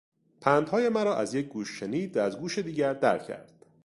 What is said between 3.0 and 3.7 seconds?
کرد.